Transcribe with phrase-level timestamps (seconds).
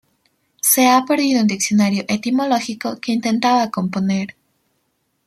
[0.63, 4.35] Se ha perdido un "Diccionario etimológico" que intentaba componer.